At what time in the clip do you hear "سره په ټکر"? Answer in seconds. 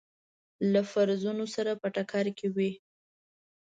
1.55-2.25